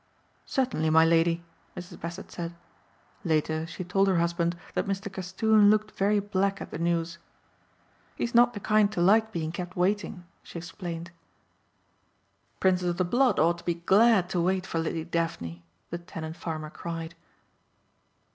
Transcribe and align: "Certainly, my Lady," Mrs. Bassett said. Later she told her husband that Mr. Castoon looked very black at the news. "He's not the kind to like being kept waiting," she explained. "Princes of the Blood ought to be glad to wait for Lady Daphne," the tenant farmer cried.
"Certainly, 0.47 0.89
my 0.89 1.05
Lady," 1.05 1.43
Mrs. 1.77 1.99
Bassett 2.01 2.31
said. 2.31 2.55
Later 3.23 3.67
she 3.67 3.83
told 3.83 4.07
her 4.07 4.17
husband 4.17 4.57
that 4.73 4.87
Mr. 4.87 5.13
Castoon 5.13 5.69
looked 5.69 5.95
very 5.95 6.19
black 6.19 6.59
at 6.59 6.71
the 6.71 6.79
news. 6.79 7.19
"He's 8.15 8.33
not 8.33 8.55
the 8.55 8.59
kind 8.59 8.91
to 8.93 8.99
like 8.99 9.31
being 9.31 9.51
kept 9.51 9.75
waiting," 9.77 10.25
she 10.41 10.57
explained. 10.57 11.11
"Princes 12.59 12.89
of 12.89 12.97
the 12.97 13.05
Blood 13.05 13.37
ought 13.37 13.59
to 13.59 13.63
be 13.63 13.75
glad 13.75 14.27
to 14.31 14.41
wait 14.41 14.65
for 14.65 14.79
Lady 14.79 15.03
Daphne," 15.03 15.61
the 15.91 15.99
tenant 15.99 16.35
farmer 16.35 16.71
cried. 16.71 17.13